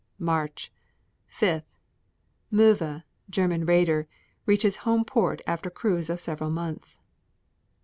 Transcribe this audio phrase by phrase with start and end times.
[0.17, 0.71] March
[1.27, 1.61] 5.
[2.51, 4.07] Moewe, German raider,
[4.47, 6.99] reaches home port after a cruise of several months.